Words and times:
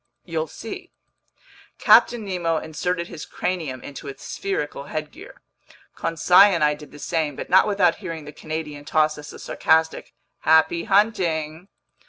"You'll 0.25 0.47
see." 0.47 0.89
Captain 1.77 2.25
Nemo 2.25 2.57
inserted 2.57 3.07
his 3.07 3.23
cranium 3.23 3.83
into 3.83 4.07
its 4.07 4.23
spherical 4.23 4.85
headgear. 4.85 5.43
Conseil 5.95 6.55
and 6.55 6.63
I 6.63 6.73
did 6.73 6.91
the 6.91 6.97
same, 6.97 7.35
but 7.35 7.51
not 7.51 7.67
without 7.67 7.97
hearing 7.97 8.25
the 8.25 8.33
Canadian 8.33 8.83
toss 8.83 9.19
us 9.19 9.31
a 9.31 9.37
sarcastic 9.37 10.15
"happy 10.39 10.85
hunting." 10.85 11.67